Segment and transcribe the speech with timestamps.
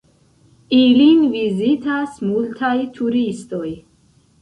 [0.77, 3.67] Ilin vizitas multaj turistoj.